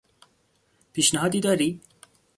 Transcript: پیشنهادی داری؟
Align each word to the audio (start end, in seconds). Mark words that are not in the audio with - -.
پیشنهادی 0.93 1.39
داری؟ 1.39 1.81